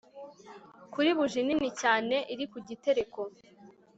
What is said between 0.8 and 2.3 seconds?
Kuri buji nini cyane